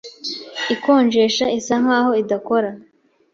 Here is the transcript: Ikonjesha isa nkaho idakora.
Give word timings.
Ikonjesha 0.75 1.45
isa 1.57 1.75
nkaho 1.83 2.11
idakora. 2.21 2.69